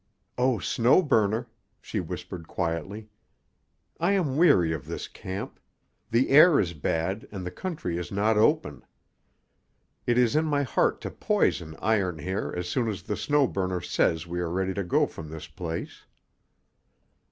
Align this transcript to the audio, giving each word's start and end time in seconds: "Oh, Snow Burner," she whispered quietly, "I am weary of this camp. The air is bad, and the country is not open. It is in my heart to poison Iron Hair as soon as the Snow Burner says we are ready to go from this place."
"Oh, 0.35 0.57
Snow 0.57 1.03
Burner," 1.03 1.47
she 1.79 1.99
whispered 1.99 2.47
quietly, 2.47 3.07
"I 3.99 4.13
am 4.13 4.35
weary 4.35 4.73
of 4.73 4.87
this 4.87 5.07
camp. 5.07 5.59
The 6.09 6.29
air 6.31 6.59
is 6.59 6.73
bad, 6.73 7.27
and 7.31 7.45
the 7.45 7.51
country 7.51 7.99
is 7.99 8.11
not 8.11 8.35
open. 8.35 8.83
It 10.07 10.17
is 10.17 10.35
in 10.35 10.45
my 10.45 10.63
heart 10.63 11.01
to 11.01 11.11
poison 11.11 11.75
Iron 11.83 12.17
Hair 12.17 12.55
as 12.55 12.67
soon 12.67 12.87
as 12.89 13.03
the 13.03 13.15
Snow 13.15 13.45
Burner 13.45 13.79
says 13.81 14.25
we 14.25 14.39
are 14.39 14.49
ready 14.49 14.73
to 14.73 14.83
go 14.83 15.05
from 15.05 15.29
this 15.29 15.45
place." 15.47 16.03